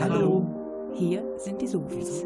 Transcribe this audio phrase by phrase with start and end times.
[0.00, 0.46] Hallo.
[0.94, 2.24] Hier sind die Sofis.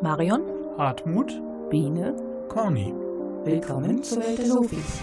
[0.00, 0.42] Marion.
[0.78, 1.42] Hartmut.
[1.70, 2.14] Biene.
[2.48, 2.94] Corny.
[3.44, 5.00] Willkommen zur Welt der Sofis.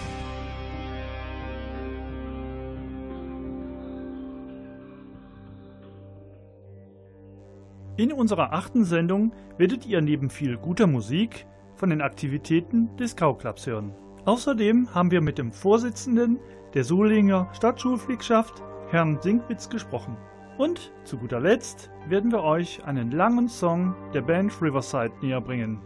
[7.97, 11.45] In unserer achten Sendung werdet ihr neben viel guter Musik
[11.75, 13.93] von den Aktivitäten des Kauklaps hören.
[14.23, 16.39] Außerdem haben wir mit dem Vorsitzenden
[16.73, 20.15] der Solinger Stadtschulpflegschaft, Herrn Sinkwitz, gesprochen.
[20.57, 25.79] Und zu guter Letzt werden wir euch einen langen Song der Band Riverside näher bringen.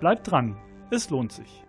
[0.00, 0.56] Bleibt dran,
[0.90, 1.67] es lohnt sich.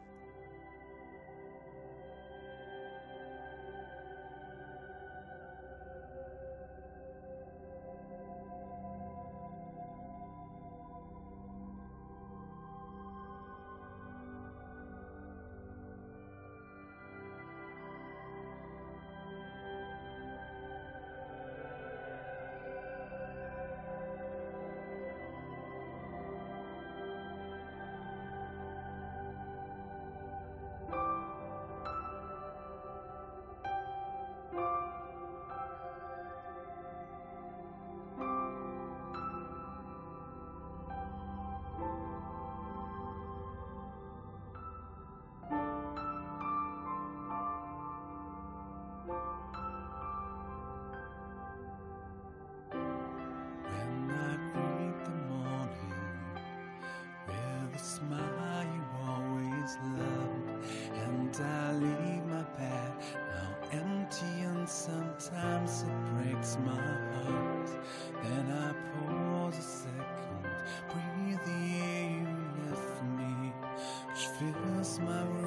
[74.27, 75.38] fits my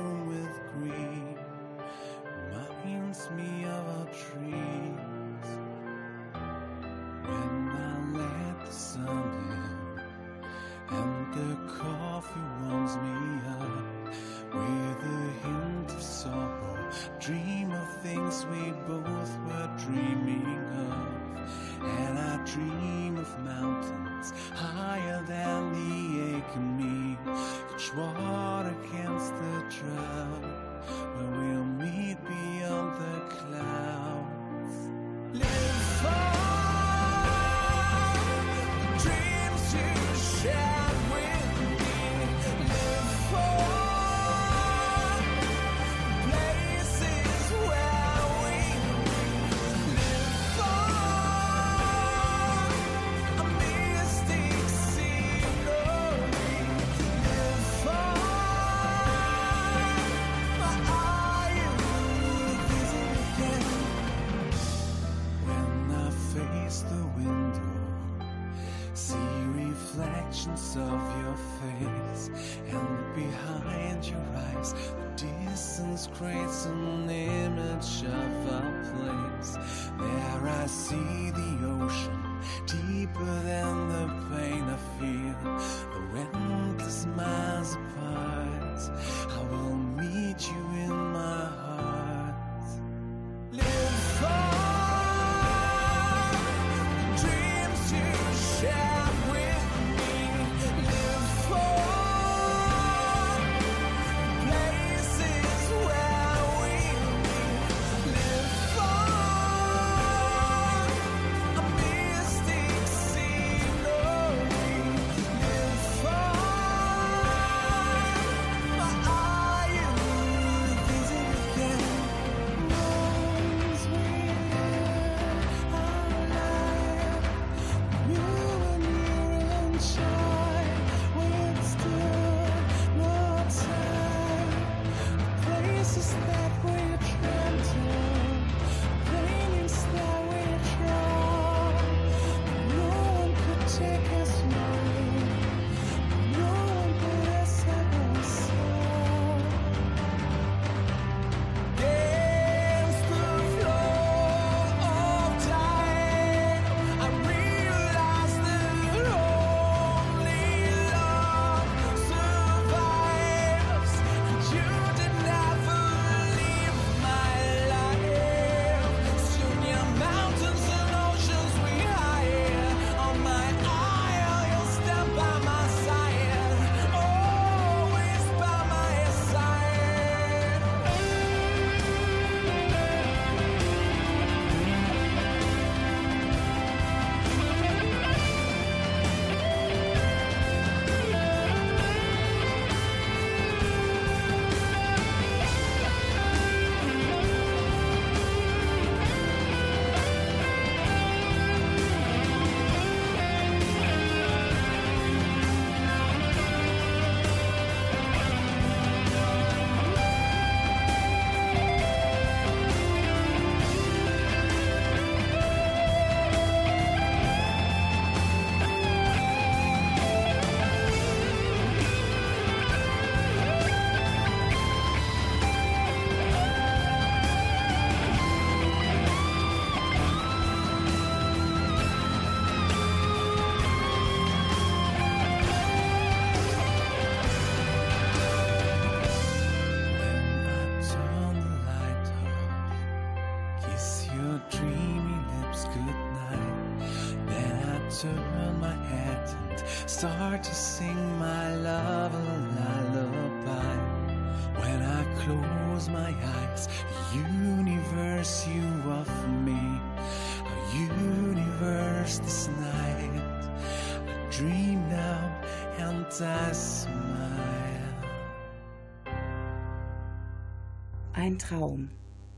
[271.32, 271.88] Ein Traum.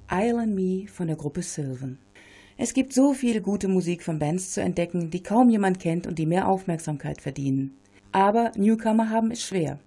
[0.08, 1.98] Island Me von der Gruppe Sylvan.
[2.56, 6.16] Es gibt so viel gute Musik von Bands zu entdecken, die kaum jemand kennt und
[6.16, 7.76] die mehr Aufmerksamkeit verdienen.
[8.12, 9.80] Aber Newcomer haben es schwer.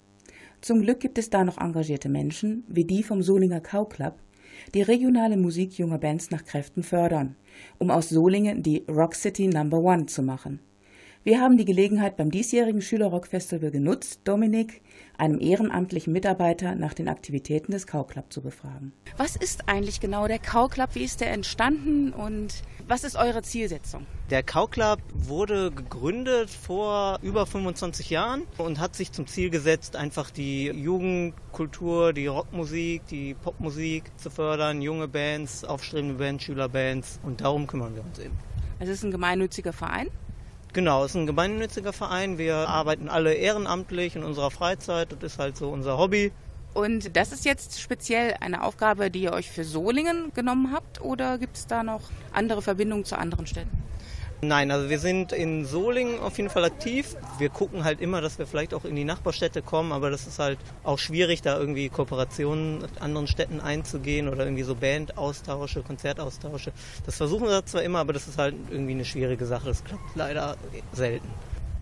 [0.60, 4.16] Zum Glück gibt es da noch engagierte Menschen, wie die vom Solinger Cow Club,
[4.74, 7.38] die regionale Musik junger Bands nach Kräften fördern,
[7.78, 10.60] um aus Solingen die Rock City Number One zu machen.
[11.28, 14.82] Wir haben die Gelegenheit beim diesjährigen Schülerrock-Festival genutzt, Dominik,
[15.18, 18.94] einem ehrenamtlichen Mitarbeiter, nach den Aktivitäten des Cow Club zu befragen.
[19.18, 20.92] Was ist eigentlich genau der Cow Club?
[20.94, 24.06] Wie ist der entstanden und was ist eure Zielsetzung?
[24.30, 29.98] Der Cow Club wurde gegründet vor über 25 Jahren und hat sich zum Ziel gesetzt,
[29.98, 37.42] einfach die Jugendkultur, die Rockmusik, die Popmusik zu fördern, junge Bands, aufstrebende Bands, Schülerbands und
[37.42, 38.40] darum kümmern wir uns eben.
[38.80, 40.08] Es ist ein gemeinnütziger Verein.
[40.78, 42.38] Genau, es ist ein gemeinnütziger Verein.
[42.38, 45.12] Wir arbeiten alle ehrenamtlich in unserer Freizeit.
[45.12, 46.32] Das ist halt so unser Hobby.
[46.76, 51.40] Und das ist jetzt speziell eine Aufgabe, die ihr euch für Solingen genommen habt oder
[51.40, 52.02] gibt es da noch
[52.32, 53.76] andere Verbindungen zu anderen Städten?
[54.42, 57.16] Nein, also wir sind in Solingen auf jeden Fall aktiv.
[57.40, 60.38] Wir gucken halt immer, dass wir vielleicht auch in die Nachbarstädte kommen, aber das ist
[60.38, 66.72] halt auch schwierig, da irgendwie Kooperationen mit anderen Städten einzugehen oder irgendwie so Bandaustausche, Konzertaustausche.
[67.08, 69.70] Das versuchen wir zwar immer, aber das ist halt irgendwie eine schwierige Sache.
[69.70, 70.56] Das klappt leider
[70.94, 71.28] selten.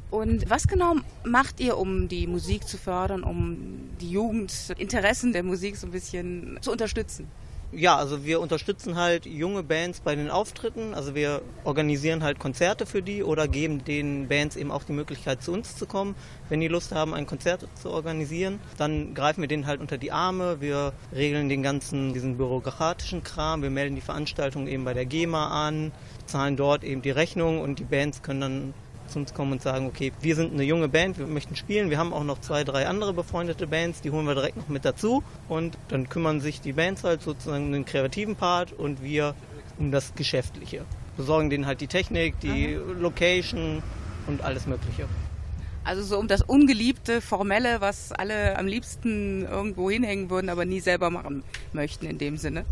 [0.10, 5.76] Und was genau macht ihr, um die Musik zu fördern, um die Jugendinteressen der Musik
[5.76, 7.28] so ein bisschen zu unterstützen?
[7.78, 10.94] Ja, also wir unterstützen halt junge Bands bei den Auftritten.
[10.94, 15.44] Also wir organisieren halt Konzerte für die oder geben den Bands eben auch die Möglichkeit,
[15.44, 16.16] zu uns zu kommen,
[16.48, 18.62] wenn die Lust haben, ein Konzert zu organisieren.
[18.78, 20.62] Dann greifen wir denen halt unter die Arme.
[20.62, 23.62] Wir regeln den ganzen, diesen bürokratischen Kram.
[23.62, 25.92] Wir melden die Veranstaltung eben bei der GEMA an,
[26.28, 28.74] zahlen dort eben die Rechnung und die Bands können dann
[29.08, 31.90] zu uns kommen und sagen, okay, wir sind eine junge Band, wir möchten spielen.
[31.90, 34.86] Wir haben auch noch zwei, drei andere befreundete Bands, die holen wir direkt noch mit
[34.86, 35.24] dazu.
[35.48, 39.36] Und dann kümmern sich die Bands halt sozusagen um den kreativen Part und wir
[39.78, 40.86] um das Geschäftliche.
[41.18, 43.00] Besorgen denen halt die Technik, die Aha.
[43.00, 43.82] Location
[44.28, 45.08] und alles Mögliche.
[45.84, 50.80] Also so um das ungeliebte, formelle, was alle am liebsten irgendwo hinhängen würden, aber nie
[50.80, 52.66] selber machen möchten in dem Sinne.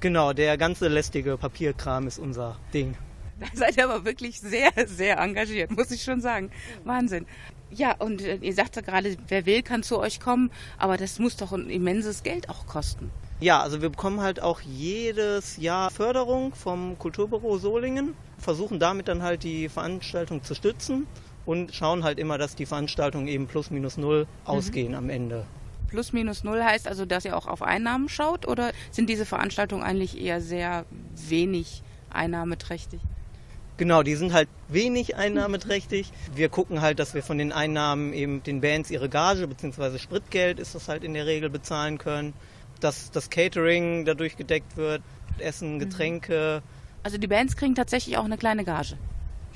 [0.00, 2.96] Genau, der ganze lästige Papierkram ist unser Ding.
[3.38, 6.50] Da seid ihr aber wirklich sehr, sehr engagiert, muss ich schon sagen.
[6.84, 7.26] Wahnsinn.
[7.70, 11.18] Ja, und äh, ihr sagt ja gerade, wer will, kann zu euch kommen, aber das
[11.18, 13.10] muss doch ein immenses Geld auch kosten.
[13.40, 19.22] Ja, also wir bekommen halt auch jedes Jahr Förderung vom Kulturbüro Solingen, versuchen damit dann
[19.22, 21.06] halt die Veranstaltung zu stützen
[21.44, 24.28] und schauen halt immer, dass die Veranstaltungen eben plus minus null mhm.
[24.46, 24.98] ausgehen mhm.
[24.98, 25.46] am Ende.
[25.88, 29.82] Plus minus null heißt also, dass ihr auch auf Einnahmen schaut oder sind diese Veranstaltungen
[29.82, 30.86] eigentlich eher sehr
[31.28, 33.00] wenig einnahmeträchtig?
[33.78, 36.10] Genau, die sind halt wenig einnahmeträchtig.
[36.34, 39.98] Wir gucken halt, dass wir von den Einnahmen eben den Bands ihre Gage bzw.
[39.98, 42.32] Spritgeld ist das halt in der Regel bezahlen können,
[42.80, 45.02] dass das Catering dadurch gedeckt wird,
[45.38, 45.78] Essen, mhm.
[45.80, 46.62] Getränke.
[47.02, 48.96] Also die Bands kriegen tatsächlich auch eine kleine Gage.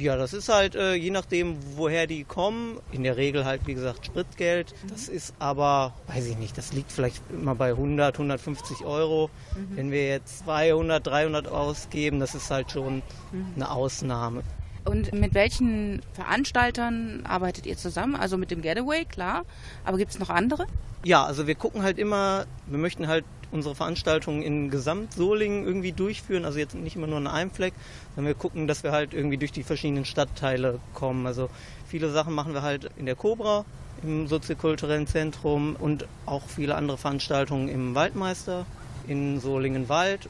[0.00, 2.78] Ja, das ist halt äh, je nachdem, woher die kommen.
[2.90, 4.73] In der Regel halt, wie gesagt, Spritgeld.
[4.83, 4.88] Mhm.
[4.88, 9.28] Das ist aber, weiß ich nicht, das liegt vielleicht immer bei 100, 150 Euro.
[9.54, 9.76] Mhm.
[9.76, 13.52] Wenn wir jetzt 200, 300 ausgeben, das ist halt schon mhm.
[13.57, 14.42] eine Ausnahme.
[14.85, 18.17] Und mit welchen Veranstaltern arbeitet ihr zusammen?
[18.17, 19.45] Also mit dem Getaway, klar.
[19.85, 20.67] Aber gibt es noch andere?
[21.05, 26.45] Ja, also wir gucken halt immer, wir möchten halt unsere Veranstaltungen in Gesamt-Solingen irgendwie durchführen.
[26.45, 27.75] Also jetzt nicht immer nur an einem Fleck,
[28.15, 31.27] sondern wir gucken, dass wir halt irgendwie durch die verschiedenen Stadtteile kommen.
[31.27, 31.51] Also
[31.87, 33.65] viele Sachen machen wir halt in der Cobra,
[34.03, 38.67] im soziokulturellen Zentrum und auch viele andere Veranstaltungen im Waldmeister,
[39.09, 40.29] in Solingen-Wald.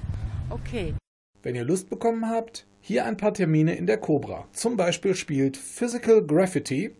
[0.49, 0.95] Okay.
[1.43, 4.49] Wenn ihr Lust bekommen habt, hier ein paar Termine in der Cobra.
[4.53, 6.95] Zum Beispiel spielt Physical Graffiti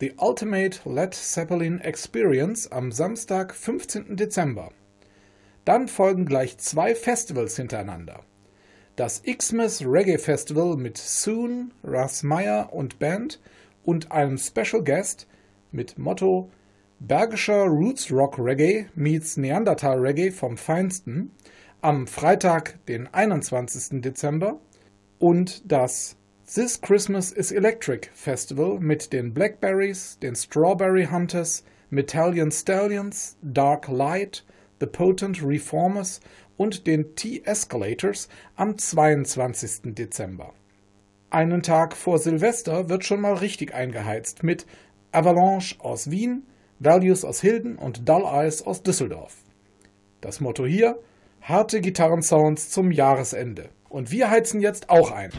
[0.00, 4.16] The Ultimate Led Zeppelin Experience am Samstag, 15.
[4.16, 4.70] Dezember.
[5.64, 8.20] Dann folgen gleich zwei Festivals hintereinander.
[8.96, 13.40] Das Xmas Reggae Festival mit Soon, Russ Meyer und Band
[13.84, 15.26] und einem Special Guest
[15.72, 16.50] mit Motto
[17.00, 21.32] Bergischer Roots Rock Reggae meets Neandertal Reggae vom Feinsten
[21.80, 24.00] am Freitag, den 21.
[24.00, 24.58] Dezember
[25.24, 26.18] und das
[26.54, 34.44] This Christmas is Electric Festival mit den Blackberries, den Strawberry Hunters, Metallion Stallions, Dark Light,
[34.80, 36.20] The Potent Reformers
[36.58, 39.94] und den T-Escalators am 22.
[39.94, 40.52] Dezember.
[41.30, 44.66] Einen Tag vor Silvester wird schon mal richtig eingeheizt mit
[45.10, 46.42] Avalanche aus Wien,
[46.80, 49.36] Values aus Hilden und Dull Eyes aus Düsseldorf.
[50.20, 50.98] Das Motto hier:
[51.40, 53.70] harte Gitarrensounds zum Jahresende.
[53.94, 55.30] Und wir heizen jetzt auch ein.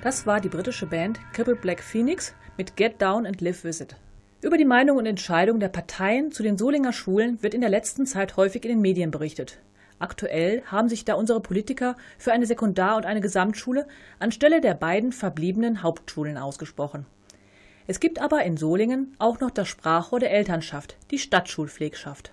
[0.00, 3.96] Das war die britische Band Crippled Black Phoenix mit Get Down and Live With It.
[4.40, 8.06] Über die Meinung und Entscheidung der Parteien zu den Solinger Schulen wird in der letzten
[8.06, 9.58] Zeit häufig in den Medien berichtet.
[9.98, 13.88] Aktuell haben sich da unsere Politiker für eine Sekundar- und eine Gesamtschule
[14.20, 17.04] anstelle der beiden verbliebenen Hauptschulen ausgesprochen.
[17.88, 22.30] Es gibt aber in Solingen auch noch das Sprachrohr der Elternschaft, die Stadtschulpflegschaft.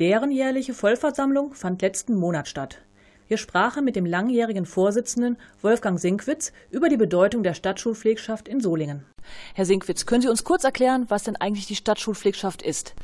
[0.00, 2.80] Deren jährliche Vollversammlung fand letzten Monat statt.
[3.28, 9.04] Wir sprachen mit dem langjährigen Vorsitzenden Wolfgang Sinkwitz über die Bedeutung der Stadtschulpflegschaft in Solingen.
[9.52, 12.94] Herr Sinkwitz, können Sie uns kurz erklären, was denn eigentlich die Stadtschulpflegschaft ist?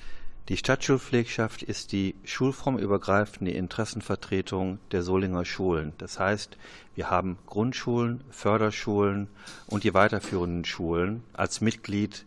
[0.48, 5.92] Die Stadtschulpflegschaft ist die schulformübergreifende Interessenvertretung der Solinger Schulen.
[5.98, 6.56] Das heißt,
[6.94, 9.28] wir haben Grundschulen, Förderschulen
[9.66, 12.24] und die weiterführenden Schulen als Mitglied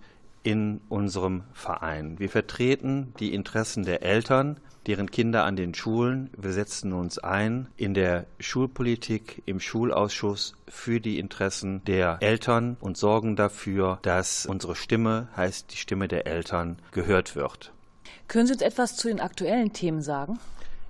[0.48, 2.20] in unserem Verein.
[2.20, 6.30] Wir vertreten die Interessen der Eltern, deren Kinder an den Schulen.
[6.38, 12.96] Wir setzen uns ein in der Schulpolitik, im Schulausschuss für die Interessen der Eltern und
[12.96, 17.74] sorgen dafür, dass unsere Stimme, heißt die Stimme der Eltern, gehört wird.
[18.30, 20.40] Können Sie uns etwas zu den aktuellen Themen sagen?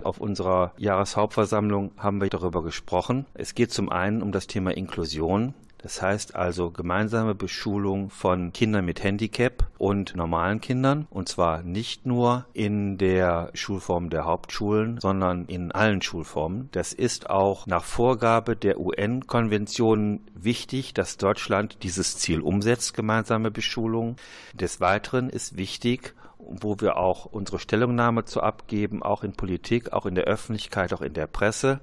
[0.04, 3.26] Auf unserer Jahreshauptversammlung haben wir darüber gesprochen.
[3.34, 5.54] Es geht zum einen um das Thema Inklusion.
[5.78, 11.06] Das heißt also gemeinsame Beschulung von Kindern mit Handicap und normalen Kindern.
[11.10, 16.68] Und zwar nicht nur in der Schulform der Hauptschulen, sondern in allen Schulformen.
[16.72, 24.16] Das ist auch nach Vorgabe der UN-Konvention wichtig, dass Deutschland dieses Ziel umsetzt, gemeinsame Beschulung.
[24.54, 30.06] Des Weiteren ist wichtig, wo wir auch unsere Stellungnahme zu abgeben, auch in Politik, auch
[30.06, 31.80] in der Öffentlichkeit, auch in der Presse,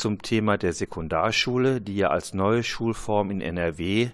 [0.00, 4.08] zum Thema der Sekundarschule, die ja als neue Schulform in NRW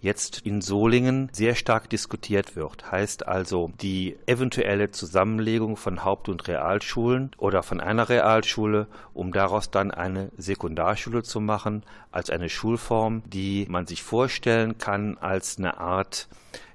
[0.00, 2.92] jetzt in Solingen sehr stark diskutiert wird.
[2.92, 9.70] Heißt also die eventuelle Zusammenlegung von Haupt- und Realschulen oder von einer Realschule, um daraus
[9.70, 15.78] dann eine Sekundarschule zu machen, als eine Schulform, die man sich vorstellen kann als eine
[15.78, 16.28] Art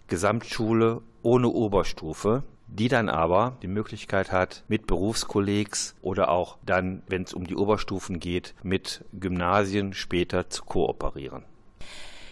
[0.07, 2.43] Gesamtschule ohne Oberstufe
[2.75, 7.55] die dann aber die Möglichkeit hat, mit Berufskollegs oder auch dann, wenn es um die
[7.55, 11.43] Oberstufen geht, mit Gymnasien später zu kooperieren.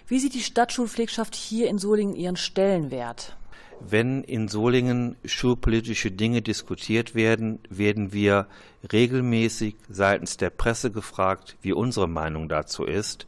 [0.07, 3.37] Wie sieht die Stadtschulpflegschaft hier in Solingen ihren Stellenwert?
[3.79, 8.47] Wenn in Solingen schulpolitische Dinge diskutiert werden, werden wir
[8.91, 13.27] regelmäßig seitens der Presse gefragt, wie unsere Meinung dazu ist.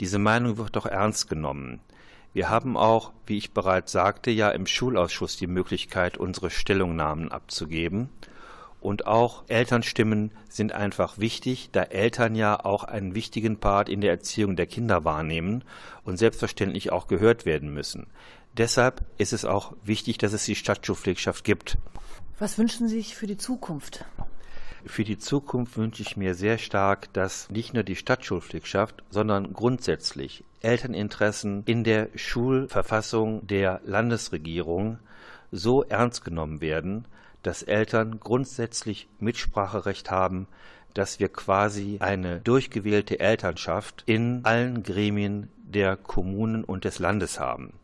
[0.00, 1.80] Diese Meinung wird doch ernst genommen.
[2.34, 8.08] Wir haben auch, wie ich bereits sagte, ja im Schulausschuss die Möglichkeit, unsere Stellungnahmen abzugeben.
[8.80, 14.10] Und auch Elternstimmen sind einfach wichtig, da Eltern ja auch einen wichtigen Part in der
[14.10, 15.62] Erziehung der Kinder wahrnehmen
[16.02, 18.08] und selbstverständlich auch gehört werden müssen.
[18.58, 21.78] Deshalb ist es auch wichtig, dass es die Stadtschulpflegschaft gibt.
[22.40, 24.04] Was wünschen Sie sich für die Zukunft?
[24.86, 28.76] Für die Zukunft wünsche ich mir sehr stark, dass nicht nur die Stadtschulpflicht
[29.10, 34.98] sondern grundsätzlich Elterninteressen in der Schulverfassung der Landesregierung
[35.50, 37.06] so ernst genommen werden,
[37.42, 40.48] dass Eltern grundsätzlich Mitspracherecht haben,
[40.92, 47.74] dass wir quasi eine durchgewählte Elternschaft in allen Gremien der Kommunen und des Landes haben.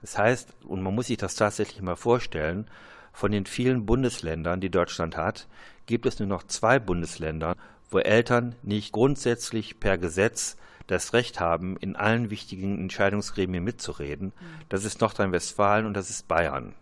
[0.00, 2.66] Das heißt, und man muss sich das tatsächlich mal vorstellen,
[3.12, 5.48] von den vielen Bundesländern, die Deutschland hat,
[5.86, 7.56] gibt es nur noch zwei Bundesländer,
[7.90, 14.32] wo Eltern nicht grundsätzlich per Gesetz das Recht haben, in allen wichtigen Entscheidungsgremien mitzureden.
[14.68, 16.74] Das ist Nordrhein-Westfalen und das ist Bayern.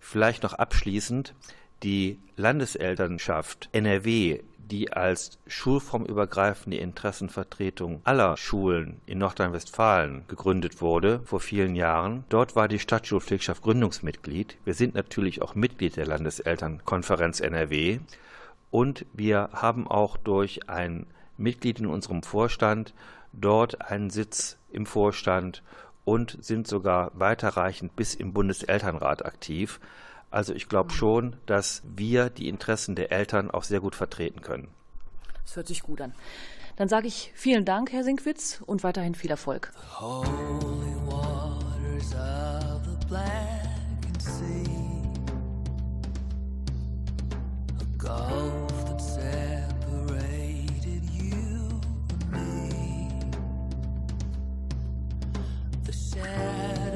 [0.00, 1.34] Vielleicht noch abschließend,
[1.82, 11.74] die Landeselternschaft NRW, die als schulformübergreifende Interessenvertretung aller Schulen in Nordrhein-Westfalen gegründet wurde vor vielen
[11.74, 12.24] Jahren.
[12.30, 14.56] Dort war die Stadtschulpflegschaft Gründungsmitglied.
[14.64, 17.98] Wir sind natürlich auch Mitglied der Landeselternkonferenz NRW
[18.72, 21.06] und wir haben auch durch ein
[21.36, 22.94] Mitglied in unserem Vorstand
[23.32, 25.62] dort einen Sitz im Vorstand
[26.04, 29.78] und sind sogar weiterreichend bis im Bundeselternrat aktiv.
[30.30, 34.68] Also ich glaube schon, dass wir die Interessen der Eltern auch sehr gut vertreten können.
[35.44, 36.14] Das hört sich gut an.
[36.76, 39.70] Dann sage ich vielen Dank, Herr Sinkwitz, und weiterhin viel Erfolg.
[40.00, 44.81] Holy waters of the blackened sea.
[48.02, 49.74] gulf that separated
[51.08, 53.08] you and me.
[55.84, 56.91] The shadow.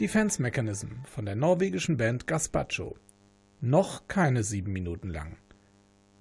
[0.00, 2.96] Defense Mechanism von der norwegischen Band Gaspacho.
[3.60, 5.36] Noch keine sieben Minuten lang.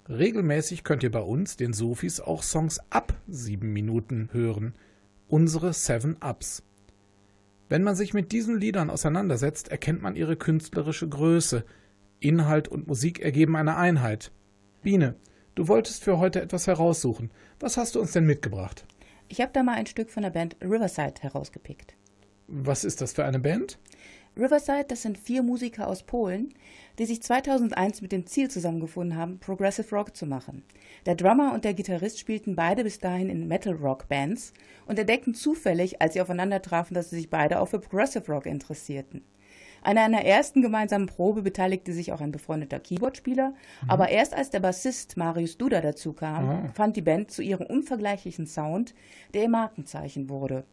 [0.10, 4.74] Regelmäßig könnt ihr bei uns, den Sofis, auch Songs ab sieben Minuten hören.
[5.30, 6.62] Unsere Seven Ups.
[7.70, 11.64] Wenn man sich mit diesen Liedern auseinandersetzt, erkennt man ihre künstlerische Größe.
[12.20, 14.34] Inhalt und Musik ergeben eine Einheit.
[14.84, 15.16] Biene,
[15.56, 17.32] du wolltest für heute etwas heraussuchen.
[17.62, 18.86] Was hast du uns denn mitgebracht?
[19.30, 21.96] Ich habe da mal ein Stück von der Band Riverside herausgepickt.
[22.52, 23.78] Was ist das für eine Band?
[24.36, 26.54] Riverside, das sind vier Musiker aus Polen,
[26.98, 30.64] die sich 2001 mit dem Ziel zusammengefunden haben, Progressive Rock zu machen.
[31.06, 34.54] Der Drummer und der Gitarrist spielten beide bis dahin in Metal-Rock-Bands
[34.88, 38.46] und entdeckten zufällig, als sie aufeinander trafen, dass sie sich beide auch für Progressive Rock
[38.46, 39.24] interessierten.
[39.82, 43.90] An einer ersten gemeinsamen Probe beteiligte sich auch ein befreundeter Keyboardspieler, mhm.
[43.90, 46.70] aber erst als der Bassist Marius Duda dazu kam, ah.
[46.74, 48.94] fand die Band zu ihrem unvergleichlichen Sound,
[49.34, 50.66] der ihr Markenzeichen wurde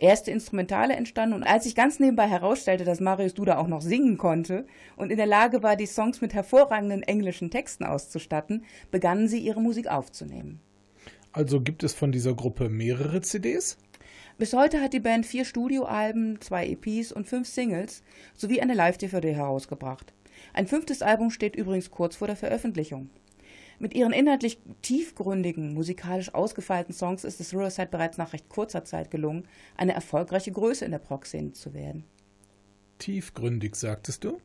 [0.00, 4.18] erste Instrumentale entstanden und als sich ganz nebenbei herausstellte, dass Marius Duda auch noch singen
[4.18, 9.38] konnte und in der Lage war, die Songs mit hervorragenden englischen Texten auszustatten, begannen sie
[9.38, 10.60] ihre Musik aufzunehmen.
[11.32, 13.78] Also gibt es von dieser Gruppe mehrere CDs?
[14.38, 18.02] Bis heute hat die Band vier Studioalben, zwei EPs und fünf Singles
[18.34, 20.14] sowie eine Live-DVD herausgebracht.
[20.54, 23.10] Ein fünftes Album steht übrigens kurz vor der Veröffentlichung.
[23.80, 29.10] Mit ihren inhaltlich tiefgründigen, musikalisch ausgefeilten Songs ist es Riverside bereits nach recht kurzer Zeit
[29.10, 32.04] gelungen, eine erfolgreiche Größe in der Prog-Szene zu werden.
[32.98, 34.38] Tiefgründig, sagtest du?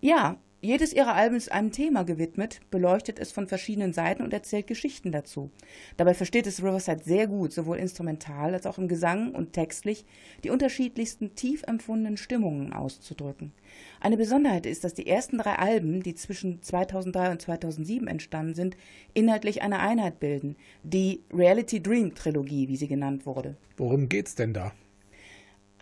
[0.00, 4.68] Ja, jedes ihrer Alben ist einem Thema gewidmet, beleuchtet es von verschiedenen Seiten und erzählt
[4.68, 5.50] Geschichten dazu.
[5.96, 10.04] Dabei versteht es Riverside sehr gut, sowohl instrumental als auch im Gesang und textlich
[10.44, 13.52] die unterschiedlichsten tief empfundenen Stimmungen auszudrücken.
[14.00, 18.76] Eine Besonderheit ist, dass die ersten drei Alben, die zwischen 2003 und 2007 entstanden sind,
[19.14, 23.56] inhaltlich eine Einheit bilden, die Reality Dream Trilogie, wie sie genannt wurde.
[23.76, 24.72] Worum geht's denn da?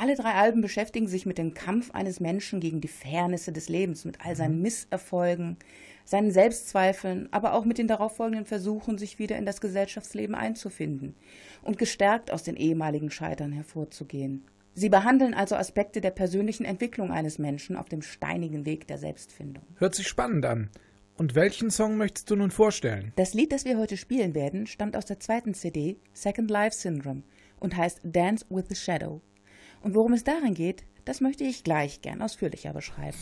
[0.01, 4.07] Alle drei Alben beschäftigen sich mit dem Kampf eines Menschen gegen die Fairnisse des Lebens,
[4.07, 4.63] mit all seinen mhm.
[4.63, 5.59] Misserfolgen,
[6.07, 11.17] seinen Selbstzweifeln, aber auch mit den darauffolgenden Versuchen, sich wieder in das Gesellschaftsleben einzufinden
[11.61, 14.47] und gestärkt aus den ehemaligen Scheitern hervorzugehen.
[14.73, 19.65] Sie behandeln also Aspekte der persönlichen Entwicklung eines Menschen auf dem steinigen Weg der Selbstfindung.
[19.77, 20.71] Hört sich spannend an.
[21.19, 23.13] Und welchen Song möchtest du nun vorstellen?
[23.17, 27.23] Das Lied, das wir heute spielen werden, stammt aus der zweiten CD Second Life Syndrome
[27.59, 29.21] und heißt Dance with the Shadow.
[29.83, 33.17] Und worum es darin geht, das möchte ich gleich gern ausführlicher beschreiben.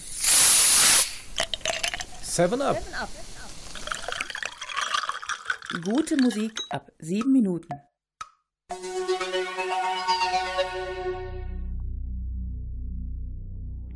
[2.23, 2.79] Seven Up.
[5.85, 7.69] Gute Musik ab sieben Minuten.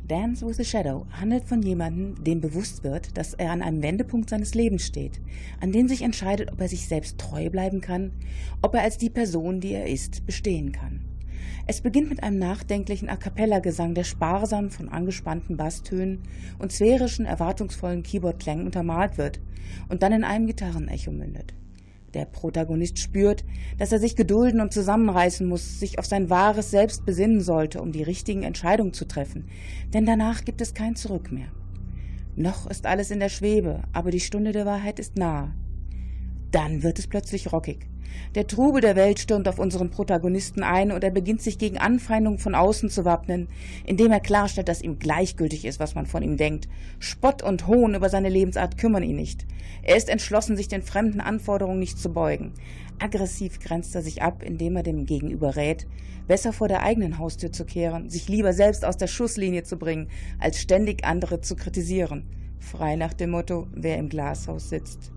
[0.07, 4.29] Dance with the Shadow handelt von jemandem, dem bewusst wird, dass er an einem Wendepunkt
[4.29, 5.21] seines Lebens steht,
[5.61, 8.11] an dem sich entscheidet, ob er sich selbst treu bleiben kann,
[8.61, 11.12] ob er als die Person, die er ist, bestehen kann.
[11.65, 16.19] Es beginnt mit einem nachdenklichen A cappella-Gesang, der sparsam von angespannten Basstönen
[16.59, 19.39] und sphärischen, erwartungsvollen Keyboard-Klängen untermalt wird
[19.87, 21.53] und dann in einem Gitarrenecho mündet.
[22.13, 23.45] Der Protagonist spürt,
[23.77, 27.93] dass er sich gedulden und zusammenreißen muss, sich auf sein wahres Selbst besinnen sollte, um
[27.93, 29.45] die richtigen Entscheidungen zu treffen,
[29.93, 31.47] denn danach gibt es kein Zurück mehr.
[32.35, 35.53] Noch ist alles in der Schwebe, aber die Stunde der Wahrheit ist nahe.
[36.53, 37.87] Dann wird es plötzlich rockig.
[38.35, 42.37] Der Trubel der Welt stürmt auf unseren Protagonisten ein und er beginnt sich gegen Anfeindungen
[42.37, 43.47] von außen zu wappnen,
[43.87, 46.69] indem er klarstellt, dass ihm gleichgültig ist, was man von ihm denkt.
[46.99, 49.47] Spott und Hohn über seine Lebensart kümmern ihn nicht.
[49.81, 52.53] Er ist entschlossen, sich den fremden Anforderungen nicht zu beugen.
[52.99, 55.87] Aggressiv grenzt er sich ab, indem er dem Gegenüber rät,
[56.27, 60.07] besser vor der eigenen Haustür zu kehren, sich lieber selbst aus der Schusslinie zu bringen,
[60.37, 62.29] als ständig andere zu kritisieren.
[62.59, 65.11] Frei nach dem Motto, wer im Glashaus sitzt.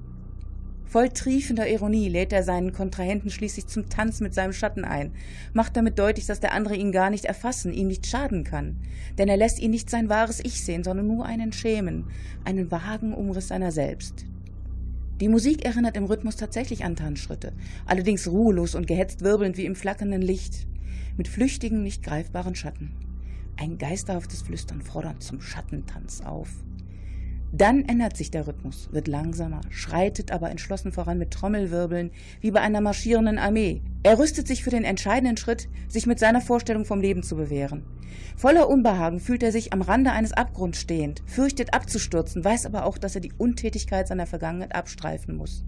[0.88, 5.12] Voll triefender Ironie lädt er seinen Kontrahenten schließlich zum Tanz mit seinem Schatten ein,
[5.53, 8.77] macht damit deutlich, dass der andere ihn gar nicht erfassen, ihm nicht schaden kann.
[9.18, 12.05] Denn er lässt ihn nicht sein wahres Ich sehen, sondern nur einen Schemen,
[12.44, 14.27] einen vagen Umriss seiner selbst.
[15.20, 17.53] Die Musik erinnert im Rhythmus tatsächlich an Tanzschritte,
[17.87, 20.66] allerdings ruhelos und gehetzt wirbelnd wie im flackernden Licht,
[21.16, 22.92] mit flüchtigen, nicht greifbaren Schatten.
[23.57, 26.51] Ein geisterhaftes Flüstern fordert zum Schattentanz auf.
[27.53, 32.61] Dann ändert sich der Rhythmus, wird langsamer, schreitet aber entschlossen voran mit Trommelwirbeln, wie bei
[32.61, 33.83] einer marschierenden Armee.
[34.03, 37.85] Er rüstet sich für den entscheidenden Schritt, sich mit seiner Vorstellung vom Leben zu bewähren.
[38.37, 42.99] Voller Unbehagen fühlt er sich am Rande eines Abgrunds stehend, fürchtet abzustürzen, weiß aber auch,
[42.99, 45.65] dass er die Untätigkeit seiner Vergangenheit abstreifen muss.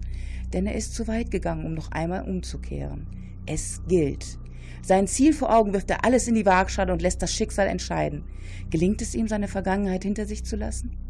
[0.53, 3.07] Denn er ist zu weit gegangen, um noch einmal umzukehren.
[3.45, 4.37] Es gilt.
[4.81, 8.23] Sein Ziel vor Augen wirft er alles in die Waagschale und lässt das Schicksal entscheiden.
[8.69, 11.08] Gelingt es ihm, seine Vergangenheit hinter sich zu lassen?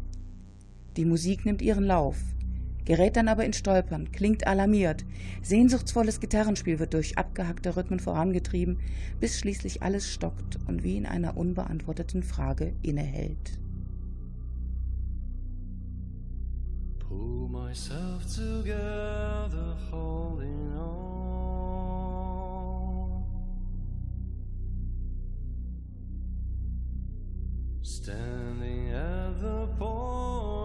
[1.00, 2.18] Die Musik nimmt ihren Lauf,
[2.84, 5.06] gerät dann aber in Stolpern, klingt alarmiert.
[5.40, 8.80] Sehnsuchtsvolles Gitarrenspiel wird durch abgehackte Rhythmen vorangetrieben,
[9.18, 13.58] bis schließlich alles stockt und wie in einer unbeantworteten Frage innehält.
[16.98, 21.14] Pull myself together, holding on.
[27.80, 30.59] Standing at the point.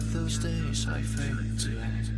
[0.00, 2.10] Those days I failed to act.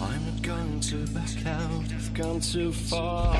[0.00, 3.36] I'm not going to back out, I've gone too far.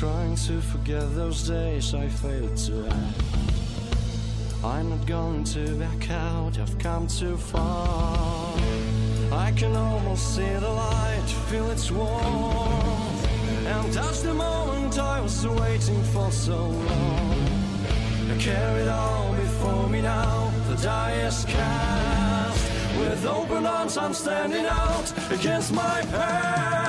[0.00, 3.22] Trying to forget those days I failed to act.
[4.64, 8.56] I'm not going to back out, I've come too far.
[9.30, 13.26] I can almost see the light, feel its warmth.
[13.66, 17.48] And that's the moment I was waiting for so long.
[18.30, 22.72] I carry it all before me now, the die is cast.
[23.00, 26.79] With open arms, I'm standing out against my past.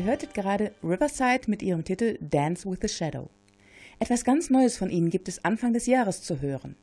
[0.00, 3.28] Ihr hörtet gerade Riverside mit ihrem Titel Dance with the Shadow.
[3.98, 6.74] Etwas ganz Neues von ihnen gibt es Anfang des Jahres zu hören.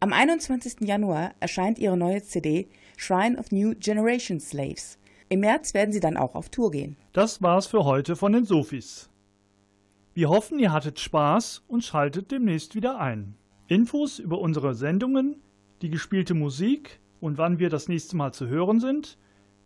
[0.00, 0.80] Am 21.
[0.80, 4.98] Januar erscheint ihre neue CD Shrine of New Generation Slaves.
[5.28, 6.96] Im März werden sie dann auch auf Tour gehen.
[7.12, 9.10] Das war's für heute von den Sofis.
[10.12, 13.36] Wir hoffen, ihr hattet Spaß und schaltet demnächst wieder ein.
[13.68, 15.36] Infos über unsere Sendungen,
[15.82, 19.18] die gespielte Musik und wann wir das nächste Mal zu hören sind,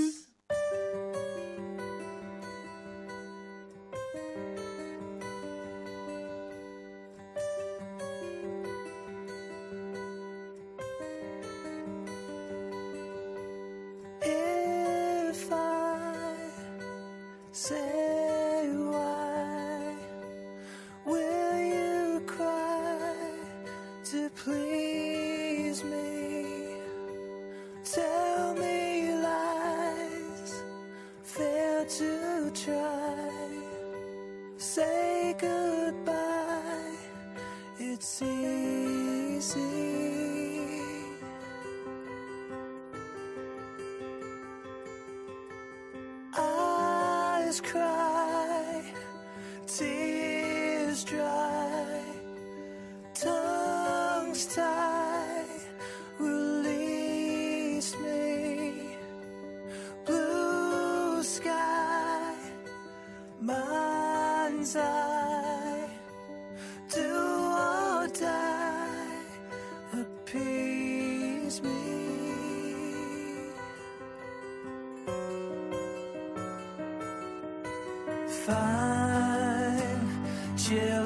[78.46, 80.08] fine.
[80.56, 81.01] Chill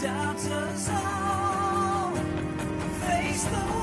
[0.00, 2.12] doubters all
[3.00, 3.77] face the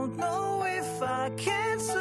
[0.00, 1.99] don't know if I can survive.